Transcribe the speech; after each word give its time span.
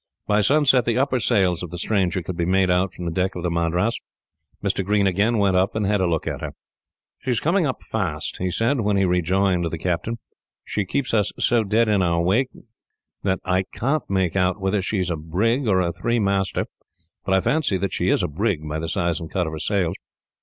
By 0.25 0.41
sunset, 0.41 0.85
the 0.85 0.97
upper 0.97 1.19
sails 1.19 1.61
of 1.61 1.69
the 1.69 1.77
stranger 1.77 2.23
could 2.23 2.35
be 2.35 2.43
made 2.47 2.71
out 2.71 2.91
from 2.91 3.05
the 3.05 3.11
deck 3.11 3.35
of 3.35 3.43
the 3.43 3.51
Madras. 3.51 3.99
Mr. 4.63 4.83
Green 4.83 5.05
again 5.05 5.37
went 5.37 5.55
up, 5.55 5.75
and 5.75 5.85
had 5.85 5.99
a 6.01 6.07
look 6.07 6.25
at 6.25 6.41
her. 6.41 6.53
"She 7.19 7.29
is 7.29 7.39
coming 7.39 7.67
up 7.67 7.83
fast," 7.83 8.37
he 8.37 8.49
said, 8.49 8.81
when 8.81 8.97
he 8.97 9.05
rejoined 9.05 9.69
the 9.69 9.77
captain. 9.77 10.17
"She 10.65 10.85
keeps 10.85 11.13
so 11.37 11.63
dead 11.63 11.87
in 11.87 12.01
our 12.01 12.19
wake 12.19 12.49
that 13.21 13.41
I 13.45 13.61
can't 13.71 14.09
make 14.09 14.35
out 14.35 14.59
whether 14.59 14.81
she 14.81 14.97
is 14.97 15.11
a 15.11 15.15
brig 15.15 15.67
or 15.67 15.81
a 15.81 15.93
three 15.93 16.17
master; 16.19 16.65
but 17.23 17.35
I 17.35 17.39
fancy 17.39 17.77
that 17.77 17.93
she 17.93 18.09
is 18.09 18.23
a 18.23 18.27
brig, 18.27 18.67
by 18.67 18.79
the 18.79 18.89
size 18.89 19.19
and 19.19 19.29
cut 19.29 19.45
of 19.45 19.53
her 19.53 19.59
sails. 19.59 19.97